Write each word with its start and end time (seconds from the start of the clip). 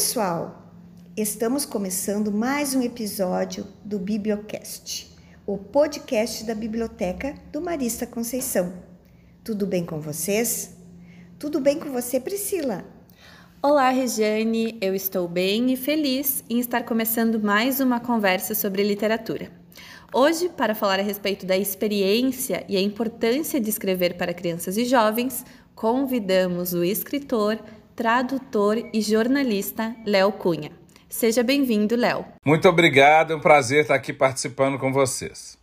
pessoal! 0.00 0.72
Estamos 1.14 1.66
começando 1.66 2.32
mais 2.32 2.74
um 2.74 2.80
episódio 2.80 3.66
do 3.84 3.98
Bibliocast, 3.98 5.14
o 5.46 5.58
podcast 5.58 6.42
da 6.46 6.54
Biblioteca 6.54 7.34
do 7.52 7.60
Marista 7.60 8.06
Conceição. 8.06 8.72
Tudo 9.44 9.66
bem 9.66 9.84
com 9.84 10.00
vocês? 10.00 10.74
Tudo 11.38 11.60
bem 11.60 11.78
com 11.78 11.92
você, 11.92 12.18
Priscila? 12.18 12.82
Olá, 13.62 13.90
Regiane. 13.90 14.78
Eu 14.80 14.94
estou 14.94 15.28
bem 15.28 15.70
e 15.70 15.76
feliz 15.76 16.42
em 16.48 16.58
estar 16.58 16.84
começando 16.84 17.38
mais 17.38 17.78
uma 17.78 18.00
conversa 18.00 18.54
sobre 18.54 18.82
literatura. 18.82 19.52
Hoje, 20.14 20.48
para 20.48 20.74
falar 20.74 20.98
a 20.98 21.02
respeito 21.02 21.44
da 21.44 21.58
experiência 21.58 22.64
e 22.66 22.74
a 22.74 22.80
importância 22.80 23.60
de 23.60 23.68
escrever 23.68 24.16
para 24.16 24.32
crianças 24.32 24.78
e 24.78 24.86
jovens, 24.86 25.44
convidamos 25.74 26.72
o 26.72 26.82
escritor, 26.82 27.58
tradutor 28.00 28.88
e 28.94 29.02
jornalista 29.02 29.94
Léo 30.06 30.32
Cunha. 30.32 30.72
Seja 31.06 31.42
bem-vindo, 31.42 31.94
Léo. 31.96 32.24
Muito 32.46 32.66
obrigado, 32.66 33.34
é 33.34 33.36
um 33.36 33.40
prazer 33.40 33.82
estar 33.82 33.94
aqui 33.94 34.10
participando 34.10 34.78
com 34.78 34.90
vocês. 34.90 35.58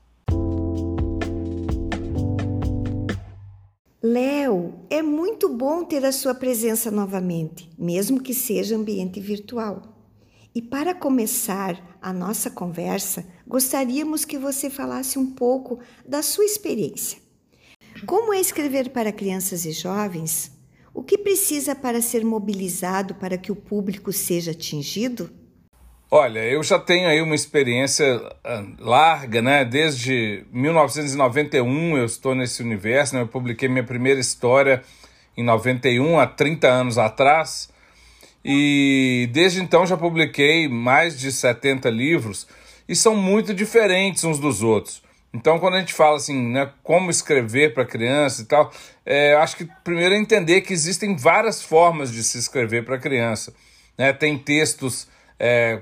Léo, 4.03 4.75
é 4.87 5.01
muito 5.01 5.49
bom 5.49 5.83
ter 5.83 6.05
a 6.05 6.11
sua 6.11 6.35
presença 6.35 6.91
novamente, 6.91 7.71
mesmo 7.75 8.21
que 8.21 8.35
seja 8.35 8.75
ambiente 8.75 9.19
virtual. 9.19 9.81
E 10.53 10.61
para 10.61 10.93
começar 10.93 11.97
a 11.99 12.13
nossa 12.13 12.51
conversa, 12.51 13.25
gostaríamos 13.47 14.25
que 14.25 14.37
você 14.37 14.69
falasse 14.69 15.17
um 15.17 15.33
pouco 15.33 15.79
da 16.07 16.21
sua 16.21 16.45
experiência. 16.45 17.17
Como 18.05 18.31
é 18.31 18.39
escrever 18.39 18.91
para 18.91 19.11
crianças 19.11 19.65
e 19.65 19.71
jovens? 19.71 20.55
O 20.97 21.03
que 21.03 21.15
precisa 21.15 21.75
para 21.75 22.01
ser 22.01 22.25
mobilizado 22.25 23.13
para 23.13 23.37
que 23.37 23.51
o 23.51 23.55
público 23.55 24.11
seja 24.11 24.49
atingido? 24.49 25.29
Olha, 26.09 26.39
eu 26.39 26.63
já 26.63 26.79
tenho 26.79 27.07
aí 27.07 27.21
uma 27.21 27.35
experiência 27.35 28.19
ah, 28.43 28.65
larga, 28.79 29.39
né? 29.39 29.63
Desde 29.63 30.43
1991 30.51 31.97
eu 31.99 32.05
estou 32.05 32.33
nesse 32.33 32.63
universo, 32.63 33.13
né? 33.13 33.21
Eu 33.21 33.27
publiquei 33.27 33.69
minha 33.69 33.83
primeira 33.83 34.19
história 34.19 34.81
em 35.37 35.43
91, 35.43 36.19
há 36.19 36.25
30 36.25 36.67
anos 36.67 36.97
atrás. 36.97 37.69
E 38.43 39.29
desde 39.31 39.61
então 39.61 39.85
já 39.85 39.95
publiquei 39.95 40.67
mais 40.67 41.19
de 41.19 41.31
70 41.31 41.91
livros 41.91 42.47
e 42.89 42.95
são 42.95 43.15
muito 43.15 43.53
diferentes 43.53 44.23
uns 44.23 44.39
dos 44.39 44.63
outros. 44.63 45.03
Então, 45.33 45.59
quando 45.59 45.75
a 45.75 45.79
gente 45.79 45.93
fala 45.93 46.15
assim, 46.15 46.51
né, 46.51 46.71
como 46.83 47.11
escrever 47.11 47.73
para 47.73 47.85
criança 47.85 48.41
e 48.41 48.45
tal, 48.45 48.71
é, 49.05 49.35
acho 49.35 49.57
que 49.57 49.65
primeiro 49.83 50.15
é 50.15 50.17
entender 50.17 50.61
que 50.61 50.73
existem 50.73 51.15
várias 51.15 51.61
formas 51.61 52.11
de 52.11 52.23
se 52.23 52.37
escrever 52.37 52.85
para 52.85 52.97
criança. 52.97 53.53
Né? 53.97 54.13
Tem 54.13 54.37
textos 54.37 55.07
é, 55.39 55.81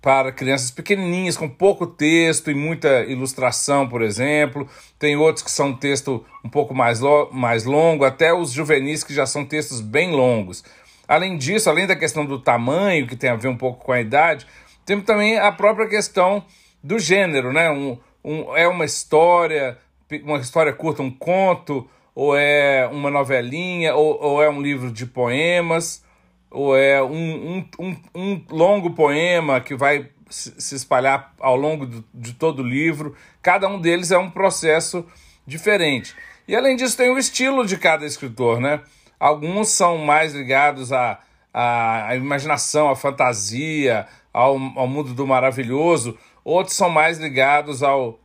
para 0.00 0.30
crianças 0.30 0.70
pequenininhas, 0.70 1.36
com 1.36 1.48
pouco 1.48 1.86
texto 1.86 2.50
e 2.50 2.54
muita 2.54 3.04
ilustração, 3.04 3.88
por 3.88 4.02
exemplo. 4.02 4.68
Tem 4.98 5.16
outros 5.16 5.42
que 5.44 5.50
são 5.50 5.72
texto 5.74 6.24
um 6.44 6.48
pouco 6.48 6.74
mais, 6.74 7.00
lo 7.00 7.30
mais 7.32 7.64
longo, 7.64 8.04
até 8.04 8.32
os 8.32 8.52
juvenis 8.52 9.02
que 9.02 9.14
já 9.14 9.26
são 9.26 9.44
textos 9.44 9.80
bem 9.80 10.12
longos. 10.12 10.62
Além 11.08 11.36
disso, 11.36 11.70
além 11.70 11.86
da 11.86 11.96
questão 11.96 12.26
do 12.26 12.38
tamanho, 12.38 13.06
que 13.06 13.16
tem 13.16 13.30
a 13.30 13.36
ver 13.36 13.48
um 13.48 13.56
pouco 13.56 13.84
com 13.84 13.92
a 13.92 14.00
idade, 14.00 14.46
temos 14.84 15.04
também 15.04 15.38
a 15.38 15.50
própria 15.52 15.88
questão 15.88 16.44
do 16.82 16.98
gênero, 16.98 17.52
né? 17.52 17.70
Um, 17.70 17.98
um, 18.26 18.56
é 18.56 18.68
uma 18.68 18.84
história, 18.84 19.78
uma 20.24 20.38
história 20.38 20.72
curta, 20.72 21.02
um 21.02 21.10
conto, 21.10 21.88
ou 22.14 22.36
é 22.36 22.86
uma 22.88 23.10
novelinha, 23.10 23.94
ou, 23.94 24.20
ou 24.20 24.42
é 24.42 24.50
um 24.50 24.60
livro 24.60 24.90
de 24.90 25.06
poemas 25.06 26.04
ou 26.50 26.76
é 26.76 27.02
um, 27.02 27.58
um, 27.58 27.68
um, 27.78 27.96
um 28.14 28.44
longo 28.50 28.90
poema 28.90 29.60
que 29.60 29.74
vai 29.74 30.08
se 30.28 30.74
espalhar 30.74 31.34
ao 31.38 31.56
longo 31.56 31.86
do, 31.86 32.04
de 32.12 32.32
todo 32.32 32.62
o 32.62 32.66
livro. 32.66 33.14
Cada 33.42 33.68
um 33.68 33.80
deles 33.80 34.10
é 34.10 34.18
um 34.18 34.30
processo 34.30 35.06
diferente. 35.46 36.14
E 36.48 36.56
além 36.56 36.74
disso, 36.74 36.96
tem 36.96 37.10
o 37.10 37.18
estilo 37.18 37.66
de 37.66 37.76
cada 37.76 38.06
escritor, 38.06 38.60
né? 38.60 38.80
Alguns 39.20 39.68
são 39.68 39.98
mais 39.98 40.34
ligados 40.34 40.92
à, 40.92 41.18
à, 41.52 42.14
imaginação, 42.16 42.88
à 42.88 42.96
fantasia, 42.96 44.06
ao, 44.36 44.54
ao 44.76 44.86
mundo 44.86 45.14
do 45.14 45.26
maravilhoso, 45.26 46.18
outros 46.44 46.76
são 46.76 46.90
mais 46.90 47.18
ligados 47.18 47.82
ao, 47.82 48.20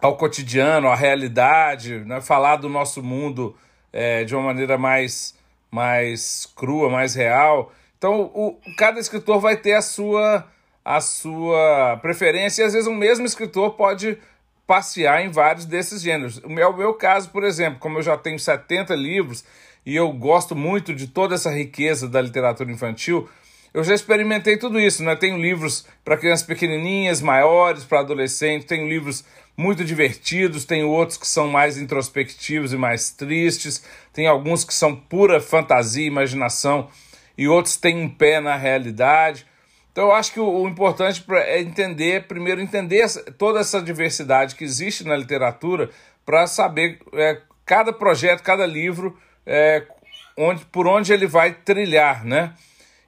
ao 0.00 0.16
cotidiano, 0.16 0.88
à 0.88 0.94
realidade, 0.94 1.98
né? 2.06 2.22
falar 2.22 2.56
do 2.56 2.70
nosso 2.70 3.02
mundo 3.02 3.54
é, 3.92 4.24
de 4.24 4.34
uma 4.34 4.44
maneira 4.44 4.78
mais 4.78 5.36
mais 5.70 6.46
crua, 6.56 6.88
mais 6.88 7.14
real. 7.14 7.70
Então, 7.98 8.30
o, 8.34 8.58
cada 8.78 8.98
escritor 8.98 9.38
vai 9.38 9.56
ter 9.56 9.74
a 9.74 9.82
sua, 9.82 10.46
a 10.82 11.00
sua 11.02 11.98
preferência, 12.00 12.62
e 12.62 12.64
às 12.64 12.72
vezes 12.72 12.88
o 12.88 12.94
mesmo 12.94 13.26
escritor 13.26 13.72
pode 13.72 14.16
passear 14.66 15.22
em 15.22 15.28
vários 15.28 15.66
desses 15.66 16.00
gêneros. 16.00 16.38
O 16.38 16.48
meu, 16.48 16.70
o 16.70 16.76
meu 16.76 16.94
caso, 16.94 17.28
por 17.28 17.44
exemplo, 17.44 17.78
como 17.78 17.98
eu 17.98 18.02
já 18.02 18.16
tenho 18.16 18.38
70 18.38 18.94
livros 18.94 19.44
e 19.84 19.94
eu 19.94 20.10
gosto 20.12 20.56
muito 20.56 20.94
de 20.94 21.08
toda 21.08 21.34
essa 21.34 21.50
riqueza 21.50 22.08
da 22.08 22.22
literatura 22.22 22.72
infantil, 22.72 23.28
eu 23.76 23.84
já 23.84 23.94
experimentei 23.94 24.56
tudo 24.56 24.80
isso, 24.80 25.04
né? 25.04 25.14
Tenho 25.14 25.36
livros 25.36 25.86
para 26.02 26.16
crianças 26.16 26.46
pequenininhas, 26.46 27.20
maiores, 27.20 27.84
para 27.84 28.00
adolescentes, 28.00 28.66
tenho 28.66 28.88
livros 28.88 29.22
muito 29.54 29.84
divertidos, 29.84 30.64
tenho 30.64 30.88
outros 30.88 31.18
que 31.18 31.26
são 31.26 31.46
mais 31.46 31.76
introspectivos 31.76 32.72
e 32.72 32.76
mais 32.78 33.10
tristes, 33.10 33.84
tem 34.14 34.26
alguns 34.26 34.64
que 34.64 34.72
são 34.72 34.96
pura 34.96 35.42
fantasia, 35.42 36.06
imaginação, 36.06 36.88
e 37.36 37.46
outros 37.46 37.76
têm 37.76 37.98
um 37.98 38.08
pé 38.08 38.40
na 38.40 38.56
realidade. 38.56 39.46
Então 39.92 40.04
eu 40.04 40.12
acho 40.12 40.32
que 40.32 40.40
o, 40.40 40.66
importante 40.66 41.22
é 41.30 41.60
entender, 41.60 42.26
primeiro 42.26 42.62
entender 42.62 43.06
toda 43.36 43.60
essa 43.60 43.82
diversidade 43.82 44.54
que 44.54 44.64
existe 44.64 45.04
na 45.04 45.14
literatura 45.14 45.90
para 46.24 46.46
saber 46.46 46.98
é, 47.12 47.42
cada 47.66 47.92
projeto, 47.92 48.42
cada 48.42 48.64
livro, 48.64 49.18
é, 49.44 49.82
onde, 50.34 50.64
por 50.64 50.86
onde 50.86 51.12
ele 51.12 51.26
vai 51.26 51.52
trilhar, 51.52 52.24
né? 52.24 52.54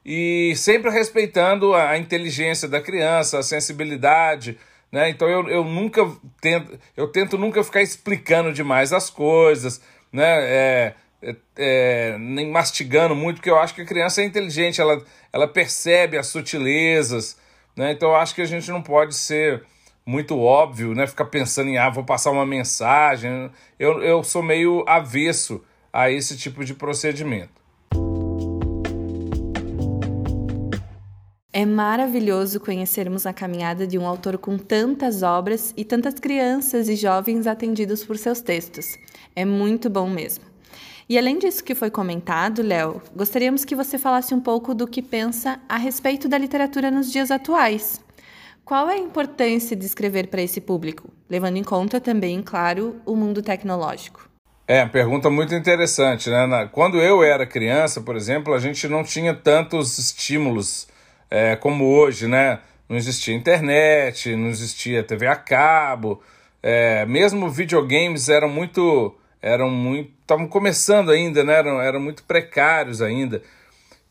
E 0.04 0.54
sempre 0.56 0.90
respeitando 0.90 1.74
a 1.74 1.98
inteligência 1.98 2.68
da 2.68 2.80
criança, 2.80 3.38
a 3.38 3.42
sensibilidade, 3.42 4.58
né? 4.90 5.10
Então 5.10 5.28
eu, 5.28 5.48
eu 5.48 5.64
nunca 5.64 6.10
tento, 6.40 6.78
eu 6.96 7.08
tento 7.08 7.36
nunca 7.36 7.62
ficar 7.62 7.82
explicando 7.82 8.52
demais 8.52 8.92
as 8.92 9.10
coisas, 9.10 9.80
né? 10.12 10.24
É, 10.26 10.94
é, 11.20 11.36
é, 11.56 12.18
nem 12.18 12.50
mastigando 12.50 13.14
muito, 13.14 13.36
porque 13.36 13.50
eu 13.50 13.58
acho 13.58 13.74
que 13.74 13.82
a 13.82 13.86
criança 13.86 14.22
é 14.22 14.24
inteligente, 14.24 14.80
ela, 14.80 15.02
ela 15.32 15.48
percebe 15.48 16.16
as 16.16 16.28
sutilezas, 16.28 17.36
né? 17.76 17.92
Então 17.92 18.10
eu 18.10 18.16
acho 18.16 18.34
que 18.34 18.42
a 18.42 18.46
gente 18.46 18.70
não 18.70 18.82
pode 18.82 19.14
ser 19.14 19.62
muito 20.06 20.38
óbvio, 20.38 20.94
né? 20.94 21.06
Ficar 21.06 21.26
pensando 21.26 21.68
em, 21.68 21.76
ah, 21.76 21.90
vou 21.90 22.04
passar 22.04 22.30
uma 22.30 22.46
mensagem. 22.46 23.50
Eu, 23.78 24.02
eu 24.02 24.24
sou 24.24 24.42
meio 24.42 24.82
avesso 24.88 25.62
a 25.92 26.10
esse 26.10 26.36
tipo 26.36 26.64
de 26.64 26.72
procedimento. 26.72 27.52
É 31.60 31.66
maravilhoso 31.66 32.60
conhecermos 32.60 33.26
a 33.26 33.32
caminhada 33.32 33.84
de 33.84 33.98
um 33.98 34.06
autor 34.06 34.38
com 34.38 34.56
tantas 34.56 35.24
obras 35.24 35.74
e 35.76 35.84
tantas 35.84 36.14
crianças 36.14 36.88
e 36.88 36.94
jovens 36.94 37.48
atendidos 37.48 38.04
por 38.04 38.16
seus 38.16 38.40
textos. 38.40 38.96
É 39.34 39.44
muito 39.44 39.90
bom 39.90 40.08
mesmo. 40.08 40.44
E 41.08 41.18
além 41.18 41.36
disso 41.36 41.64
que 41.64 41.74
foi 41.74 41.90
comentado, 41.90 42.62
Léo, 42.62 43.02
gostaríamos 43.12 43.64
que 43.64 43.74
você 43.74 43.98
falasse 43.98 44.32
um 44.32 44.40
pouco 44.40 44.72
do 44.72 44.86
que 44.86 45.02
pensa 45.02 45.58
a 45.68 45.76
respeito 45.76 46.28
da 46.28 46.38
literatura 46.38 46.92
nos 46.92 47.10
dias 47.10 47.28
atuais. 47.28 48.00
Qual 48.64 48.88
é 48.88 48.94
a 48.94 48.98
importância 48.98 49.74
de 49.74 49.84
escrever 49.84 50.28
para 50.28 50.40
esse 50.40 50.60
público, 50.60 51.10
levando 51.28 51.56
em 51.56 51.64
conta 51.64 52.00
também, 52.00 52.40
claro, 52.40 52.94
o 53.04 53.16
mundo 53.16 53.42
tecnológico? 53.42 54.30
É, 54.68 54.86
pergunta 54.86 55.28
muito 55.28 55.56
interessante, 55.56 56.30
né? 56.30 56.68
Quando 56.70 56.98
eu 56.98 57.24
era 57.24 57.44
criança, 57.44 58.00
por 58.00 58.14
exemplo, 58.14 58.54
a 58.54 58.60
gente 58.60 58.86
não 58.86 59.02
tinha 59.02 59.34
tantos 59.34 59.98
estímulos 59.98 60.86
é, 61.30 61.56
como 61.56 61.84
hoje, 61.84 62.26
né? 62.26 62.60
Não 62.88 62.96
existia 62.96 63.34
internet, 63.34 64.34
não 64.34 64.48
existia 64.48 65.02
TV 65.02 65.26
a 65.26 65.36
cabo, 65.36 66.22
é, 66.62 67.06
mesmo 67.06 67.48
videogames 67.50 68.28
eram 68.28 68.48
muito, 68.48 69.14
eram 69.40 69.70
muito, 69.70 70.10
estavam 70.20 70.48
começando 70.48 71.10
ainda, 71.10 71.44
né? 71.44 71.54
Eram, 71.54 71.80
eram 71.80 72.00
muito 72.00 72.22
precários 72.24 73.00
ainda. 73.00 73.42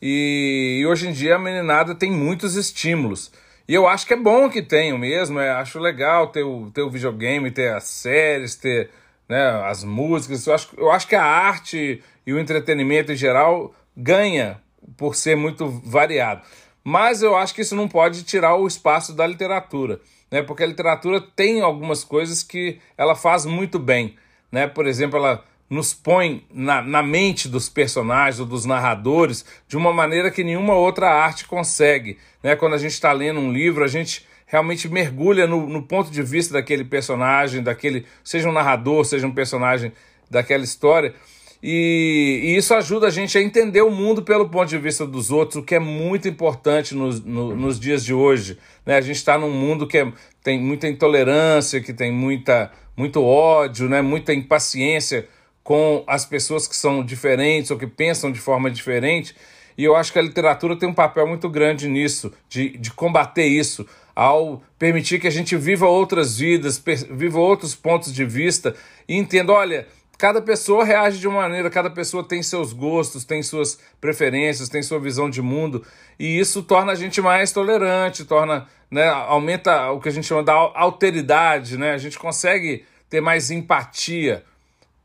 E, 0.00 0.78
e, 0.80 0.86
hoje 0.86 1.08
em 1.08 1.12
dia 1.12 1.36
a 1.36 1.38
meninada 1.38 1.94
tem 1.94 2.10
muitos 2.10 2.54
estímulos. 2.54 3.32
E 3.66 3.74
eu 3.74 3.86
acho 3.86 4.06
que 4.06 4.14
é 4.14 4.16
bom 4.16 4.48
que 4.48 4.62
tenham 4.62 4.96
mesmo, 4.96 5.38
é, 5.40 5.50
acho 5.50 5.78
legal 5.78 6.28
ter 6.28 6.42
o, 6.42 6.70
ter 6.70 6.82
o 6.82 6.90
videogame, 6.90 7.50
ter 7.50 7.74
as 7.74 7.84
séries, 7.84 8.54
ter 8.54 8.90
né, 9.28 9.62
as 9.64 9.84
músicas. 9.84 10.46
Eu 10.46 10.54
acho, 10.54 10.68
eu 10.78 10.90
acho 10.90 11.06
que 11.06 11.16
a 11.16 11.24
arte 11.24 12.02
e 12.26 12.32
o 12.32 12.38
entretenimento 12.38 13.12
em 13.12 13.16
geral 13.16 13.74
ganha 13.96 14.58
por 14.96 15.14
ser 15.14 15.36
muito 15.36 15.68
variado. 15.68 16.42
Mas 16.88 17.22
eu 17.22 17.36
acho 17.36 17.54
que 17.54 17.60
isso 17.60 17.76
não 17.76 17.86
pode 17.86 18.22
tirar 18.22 18.56
o 18.56 18.66
espaço 18.66 19.12
da 19.12 19.26
literatura, 19.26 20.00
né? 20.30 20.40
Porque 20.40 20.62
a 20.62 20.66
literatura 20.66 21.20
tem 21.20 21.60
algumas 21.60 22.02
coisas 22.02 22.42
que 22.42 22.78
ela 22.96 23.14
faz 23.14 23.44
muito 23.44 23.78
bem, 23.78 24.16
né? 24.50 24.66
Por 24.66 24.86
exemplo, 24.86 25.18
ela 25.18 25.44
nos 25.68 25.92
põe 25.92 26.46
na, 26.50 26.80
na 26.80 27.02
mente 27.02 27.46
dos 27.46 27.68
personagens 27.68 28.40
ou 28.40 28.46
dos 28.46 28.64
narradores 28.64 29.44
de 29.68 29.76
uma 29.76 29.92
maneira 29.92 30.30
que 30.30 30.42
nenhuma 30.42 30.72
outra 30.72 31.10
arte 31.10 31.44
consegue. 31.44 32.16
Né? 32.42 32.56
Quando 32.56 32.72
a 32.72 32.78
gente 32.78 32.92
está 32.92 33.12
lendo 33.12 33.38
um 33.38 33.52
livro, 33.52 33.84
a 33.84 33.86
gente 33.86 34.26
realmente 34.46 34.88
mergulha 34.88 35.46
no, 35.46 35.68
no, 35.68 35.82
ponto 35.82 36.10
de 36.10 36.22
vista 36.22 36.54
daquele 36.54 36.84
personagem, 36.84 37.62
daquele, 37.62 38.06
seja 38.24 38.48
um 38.48 38.52
narrador, 38.52 39.04
seja 39.04 39.26
um 39.26 39.34
personagem 39.34 39.92
daquela 40.30 40.64
história. 40.64 41.14
E, 41.62 42.40
e, 42.44 42.56
isso 42.56 42.72
ajuda 42.72 43.08
a 43.08 43.10
gente 43.10 43.36
a 43.36 43.42
entender 43.42 43.82
o 43.82 43.90
mundo 43.90 44.22
pelo 44.22 44.48
ponto 44.48 44.68
de 44.68 44.78
vista 44.78 45.04
dos 45.04 45.30
outros, 45.30 45.56
o 45.56 45.64
que 45.64 45.74
é 45.74 45.80
muito 45.80 46.28
importante 46.28 46.94
nos, 46.94 47.20
no, 47.24 47.56
nos 47.56 47.80
dias 47.80 48.04
de 48.04 48.14
hoje. 48.14 48.58
Né? 48.86 48.96
A 48.96 49.00
gente 49.00 49.16
está 49.16 49.36
num 49.36 49.50
mundo 49.50 49.86
que 49.86 49.98
é, 49.98 50.12
tem 50.42 50.60
muita 50.60 50.86
intolerância, 50.86 51.80
que 51.80 51.92
tem 51.92 52.12
muita, 52.12 52.70
muito 52.96 53.22
ódio, 53.24 53.88
né? 53.88 54.00
muita 54.00 54.32
impaciência 54.32 55.28
com 55.64 56.04
as 56.06 56.24
pessoas 56.24 56.68
que 56.68 56.76
são 56.76 57.04
diferentes 57.04 57.70
ou 57.70 57.78
que 57.78 57.86
pensam 57.86 58.30
de 58.30 58.38
forma 58.38 58.70
diferente. 58.70 59.34
E 59.76 59.84
eu 59.84 59.94
acho 59.94 60.12
que 60.12 60.18
a 60.18 60.22
literatura 60.22 60.76
tem 60.76 60.88
um 60.88 60.94
papel 60.94 61.26
muito 61.26 61.48
grande 61.48 61.88
nisso, 61.88 62.32
de, 62.48 62.70
de 62.78 62.90
combater 62.92 63.46
isso, 63.46 63.86
ao 64.14 64.62
permitir 64.78 65.20
que 65.20 65.26
a 65.28 65.30
gente 65.30 65.56
viva 65.56 65.86
outras 65.86 66.38
vidas, 66.38 66.82
viva 67.10 67.38
outros 67.38 67.74
pontos 67.74 68.12
de 68.12 68.24
vista 68.24 68.74
e 69.08 69.16
entenda, 69.16 69.52
olha, 69.52 69.86
cada 70.18 70.42
pessoa 70.42 70.84
reage 70.84 71.20
de 71.20 71.28
uma 71.28 71.42
maneira, 71.42 71.70
cada 71.70 71.88
pessoa 71.88 72.24
tem 72.24 72.42
seus 72.42 72.72
gostos, 72.72 73.24
tem 73.24 73.40
suas 73.40 73.78
preferências, 74.00 74.68
tem 74.68 74.82
sua 74.82 74.98
visão 74.98 75.30
de 75.30 75.40
mundo, 75.40 75.86
e 76.18 76.38
isso 76.38 76.62
torna 76.64 76.90
a 76.90 76.96
gente 76.96 77.20
mais 77.22 77.52
tolerante, 77.52 78.24
torna, 78.24 78.66
né, 78.90 79.08
aumenta 79.08 79.92
o 79.92 80.00
que 80.00 80.08
a 80.08 80.12
gente 80.12 80.26
chama 80.26 80.42
da 80.42 80.52
alteridade, 80.52 81.78
né? 81.78 81.92
A 81.92 81.98
gente 81.98 82.18
consegue 82.18 82.84
ter 83.08 83.20
mais 83.20 83.52
empatia 83.52 84.44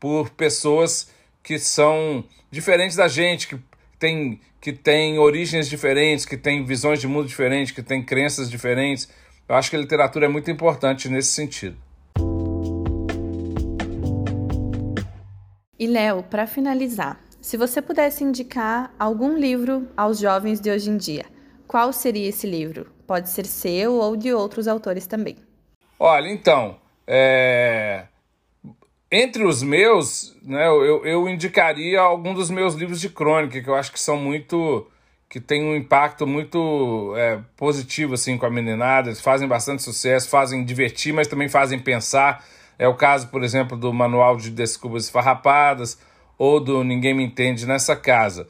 por 0.00 0.30
pessoas 0.30 1.08
que 1.44 1.58
são 1.60 2.24
diferentes 2.50 2.96
da 2.96 3.06
gente, 3.06 3.46
que 3.46 3.58
têm 3.98 4.40
que 4.60 4.72
tem 4.72 5.18
origens 5.18 5.68
diferentes, 5.68 6.24
que 6.24 6.38
têm 6.38 6.64
visões 6.64 6.98
de 6.98 7.06
mundo 7.06 7.28
diferentes, 7.28 7.70
que 7.70 7.82
têm 7.82 8.02
crenças 8.02 8.50
diferentes. 8.50 9.10
Eu 9.46 9.56
acho 9.56 9.68
que 9.68 9.76
a 9.76 9.78
literatura 9.78 10.24
é 10.24 10.28
muito 10.28 10.50
importante 10.50 11.06
nesse 11.06 11.32
sentido. 11.32 11.76
E 15.84 15.86
Léo, 15.86 16.22
para 16.22 16.46
finalizar, 16.46 17.20
se 17.42 17.58
você 17.58 17.82
pudesse 17.82 18.24
indicar 18.24 18.90
algum 18.98 19.36
livro 19.36 19.86
aos 19.94 20.18
jovens 20.18 20.58
de 20.58 20.70
hoje 20.70 20.88
em 20.88 20.96
dia, 20.96 21.26
qual 21.68 21.92
seria 21.92 22.26
esse 22.26 22.46
livro? 22.46 22.86
Pode 23.06 23.28
ser 23.28 23.44
seu 23.44 23.96
ou 23.96 24.16
de 24.16 24.32
outros 24.32 24.66
autores 24.66 25.06
também. 25.06 25.36
Olha, 26.00 26.30
então, 26.30 26.78
é... 27.06 28.04
Entre 29.12 29.44
os 29.44 29.62
meus, 29.62 30.34
né, 30.42 30.66
eu, 30.66 31.04
eu 31.04 31.28
indicaria 31.28 32.00
algum 32.00 32.32
dos 32.32 32.48
meus 32.48 32.72
livros 32.72 32.98
de 32.98 33.10
crônica, 33.10 33.60
que 33.60 33.68
eu 33.68 33.74
acho 33.74 33.92
que 33.92 34.00
são 34.00 34.16
muito. 34.16 34.90
que 35.28 35.38
tem 35.38 35.62
um 35.62 35.76
impacto 35.76 36.26
muito 36.26 37.12
é, 37.14 37.40
positivo 37.58 38.14
assim, 38.14 38.38
com 38.38 38.46
a 38.46 38.50
meninada. 38.50 39.10
Eles 39.10 39.20
fazem 39.20 39.46
bastante 39.46 39.82
sucesso, 39.82 40.30
fazem 40.30 40.64
divertir, 40.64 41.12
mas 41.12 41.28
também 41.28 41.50
fazem 41.50 41.78
pensar. 41.78 42.42
É 42.78 42.88
o 42.88 42.94
caso, 42.94 43.28
por 43.28 43.42
exemplo, 43.42 43.76
do 43.76 43.92
Manual 43.92 44.36
de 44.36 44.50
Desculpas 44.50 45.08
Farrapadas 45.08 45.98
ou 46.38 46.60
do 46.60 46.82
Ninguém 46.82 47.14
Me 47.14 47.24
Entende 47.24 47.66
Nessa 47.66 47.94
Casa. 47.94 48.46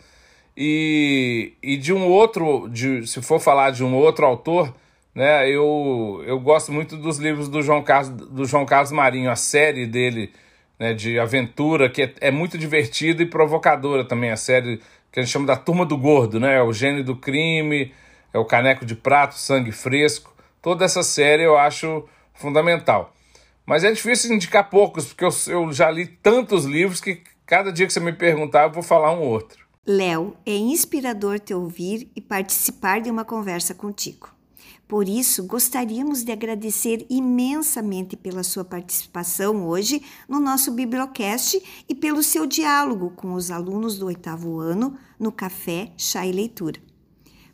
E, 0.57 1.53
e 1.63 1.77
de 1.77 1.93
um 1.93 2.07
outro, 2.07 2.69
de, 2.69 3.07
se 3.07 3.21
for 3.21 3.41
falar 3.41 3.71
de 3.71 3.85
um 3.85 3.95
outro 3.95 4.25
autor, 4.25 4.73
né, 5.15 5.49
eu, 5.49 6.23
eu 6.27 6.39
gosto 6.41 6.73
muito 6.73 6.97
dos 6.97 7.19
livros 7.19 7.49
do 7.49 7.63
João 7.63 7.83
Carlos, 7.83 8.09
do 8.09 8.45
João 8.45 8.65
Carlos 8.65 8.93
Marinho, 8.93 9.31
a 9.31 9.37
série 9.37 9.87
dele 9.87 10.33
né, 10.79 10.93
de 10.93 11.19
aventura, 11.19 11.89
que 11.89 12.03
é, 12.03 12.15
é, 12.21 12.31
muito 12.31 12.59
divertida 12.59 13.23
e 13.23 13.27
provocadora 13.27 14.05
também, 14.05 14.31
a 14.31 14.37
série 14.37 14.81
que 15.11 15.21
a 15.21 15.23
gente 15.23 15.33
chama 15.33 15.47
da 15.47 15.57
Turma 15.57 15.87
do 15.87 15.97
Gordo, 15.97 16.41
né? 16.41 16.57
É 16.57 16.63
o 16.63 16.73
Gênio 16.73 17.05
do 17.05 17.15
Crime, 17.15 17.93
é 18.33 18.39
o 18.39 18.45
Caneco 18.45 18.85
de 18.85 18.97
Prato, 18.97 19.37
Sangue 19.37 19.71
Fresco. 19.71 20.35
Toda 20.61 20.85
essa 20.85 21.05
série 21.05 21.45
eu 21.45 21.57
acho 21.57 22.05
fundamental. 22.33 23.15
Mas 23.67 23.83
é 23.83 23.93
difícil 23.93 24.35
indicar 24.35 24.69
poucos, 24.69 25.07
porque 25.07 25.25
eu, 25.25 25.31
eu 25.49 25.73
já 25.73 25.91
li 25.91 26.07
tantos 26.07 26.65
livros 26.65 27.01
que 27.01 27.23
cada 27.47 27.73
dia 27.73 27.87
que 27.87 27.93
você 27.93 28.01
me 28.01 28.13
perguntar 28.13 28.65
eu 28.65 28.73
vou 28.73 28.83
falar 28.83 29.13
um 29.13 29.23
outro. 29.23 29.65
Léo, 29.87 30.37
é 30.47 30.57
inspirador 30.57 31.39
te 31.39 31.53
ouvir 31.53 32.11
e 32.17 32.21
participar 32.21 33.01
de 33.01 33.11
uma 33.11 33.25
conversa 33.25 33.75
contigo. 33.75 34.35
Por 34.87 35.09
isso, 35.09 35.47
gostaríamos 35.47 36.23
de 36.23 36.31
agradecer 36.31 37.07
imensamente 37.09 38.17
pela 38.17 38.43
sua 38.43 38.65
participação 38.65 39.67
hoje 39.67 40.03
no 40.29 40.39
nosso 40.39 40.71
Bibliocast 40.73 41.61
e 41.89 41.95
pelo 41.95 42.23
seu 42.23 42.47
diálogo 42.47 43.11
com 43.11 43.33
os 43.33 43.51
alunos 43.51 43.99
do 43.99 44.07
oitavo 44.07 44.61
ano 44.61 44.97
no 45.19 45.33
Café 45.33 45.93
Chá 45.97 46.27
e 46.27 46.33
Leitura. 46.33 46.81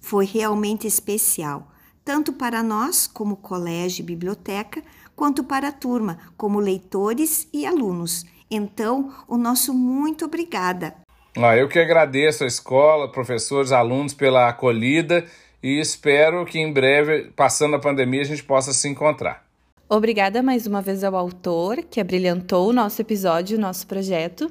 Foi 0.01 0.25
realmente 0.25 0.87
especial, 0.87 1.71
tanto 2.05 2.33
para 2.33 2.63
nós, 2.63 3.07
como 3.07 3.37
colégio 3.37 4.03
e 4.03 4.07
biblioteca, 4.07 4.83
quanto 5.21 5.45
para 5.45 5.69
a 5.69 5.73
turma, 5.73 6.17
como 6.35 6.59
leitores 6.59 7.47
e 7.53 7.67
alunos. 7.67 8.25
Então, 8.51 9.13
o 9.29 9.37
nosso 9.37 9.75
muito 9.75 10.25
obrigada. 10.25 10.95
Ah, 11.37 11.55
eu 11.55 11.69
que 11.69 11.79
agradeço 11.79 12.43
a 12.43 12.47
escola, 12.47 13.13
professores, 13.13 13.71
alunos 13.71 14.15
pela 14.15 14.49
acolhida 14.49 15.27
e 15.63 15.79
espero 15.79 16.47
que 16.47 16.59
em 16.59 16.73
breve, 16.73 17.31
passando 17.37 17.77
a 17.77 17.79
pandemia, 17.79 18.23
a 18.23 18.25
gente 18.25 18.43
possa 18.43 18.73
se 18.73 18.89
encontrar. 18.89 19.45
Obrigada 19.91 20.43
mais 20.43 20.67
uma 20.67 20.81
vez 20.81 21.05
ao 21.05 21.15
autor 21.15 21.83
que 21.83 22.01
abrilhantou 22.01 22.71
o 22.71 22.73
nosso 22.73 23.03
episódio, 23.03 23.59
o 23.59 23.61
nosso 23.61 23.87
projeto. 23.87 24.51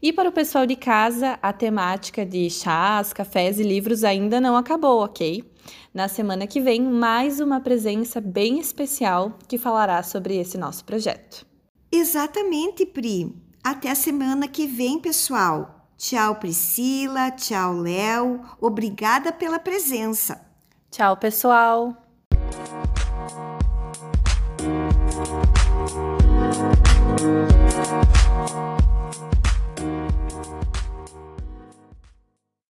E 0.00 0.14
para 0.14 0.30
o 0.30 0.32
pessoal 0.32 0.64
de 0.64 0.76
casa, 0.76 1.38
a 1.42 1.52
temática 1.52 2.24
de 2.24 2.48
chás, 2.48 3.12
cafés 3.12 3.60
e 3.60 3.62
livros 3.62 4.02
ainda 4.02 4.40
não 4.40 4.56
acabou, 4.56 5.04
ok? 5.04 5.44
Na 5.92 6.08
semana 6.08 6.46
que 6.46 6.60
vem, 6.60 6.82
mais 6.82 7.40
uma 7.40 7.60
presença 7.60 8.20
bem 8.20 8.58
especial 8.58 9.38
que 9.48 9.58
falará 9.58 10.02
sobre 10.02 10.36
esse 10.36 10.56
nosso 10.58 10.84
projeto. 10.84 11.46
Exatamente, 11.90 12.84
Pri. 12.84 13.34
Até 13.62 13.90
a 13.90 13.94
semana 13.94 14.46
que 14.46 14.66
vem, 14.66 15.00
pessoal. 15.00 15.88
Tchau, 15.96 16.36
Priscila. 16.36 17.30
Tchau, 17.30 17.72
Léo. 17.72 18.40
Obrigada 18.60 19.32
pela 19.32 19.58
presença. 19.58 20.40
Tchau, 20.90 21.16
pessoal! 21.16 22.05